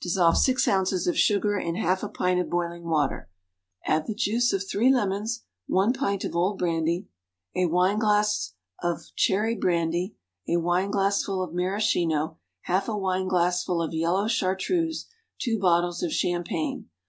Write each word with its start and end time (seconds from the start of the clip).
Dissolve 0.00 0.38
six 0.38 0.68
ounces 0.68 1.08
of 1.08 1.18
sugar 1.18 1.58
in 1.58 1.74
half 1.74 2.04
a 2.04 2.08
pint 2.08 2.38
of 2.40 2.48
boiling 2.48 2.84
water; 2.84 3.28
add 3.84 4.06
the 4.06 4.14
juice 4.14 4.52
of 4.52 4.62
three 4.64 4.94
lemons, 4.94 5.42
one 5.66 5.92
pint 5.92 6.22
of 6.22 6.36
old 6.36 6.60
brandy, 6.60 7.08
a 7.56 7.66
wine 7.66 7.98
glassful 7.98 8.54
of 8.84 9.10
cherry 9.16 9.56
brandy, 9.56 10.14
a 10.46 10.58
wine 10.58 10.92
glassful 10.92 11.42
of 11.42 11.52
maraschino, 11.54 12.38
half 12.60 12.86
a 12.88 12.96
wine 12.96 13.26
glassful 13.26 13.82
of 13.82 13.92
yellow 13.92 14.28
chartreuse, 14.28 15.06
two 15.40 15.58
bottles 15.58 16.04
of 16.04 16.12
champagne. 16.12 16.88